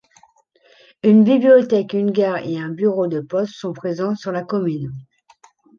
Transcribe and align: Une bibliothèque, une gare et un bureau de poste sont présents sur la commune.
Une 1.03 1.23
bibliothèque, 1.23 1.93
une 1.93 2.09
gare 2.09 2.37
et 2.37 2.57
un 2.57 2.69
bureau 2.69 3.05
de 3.05 3.19
poste 3.19 3.53
sont 3.53 3.71
présents 3.71 4.15
sur 4.15 4.31
la 4.31 4.41
commune. 4.43 4.91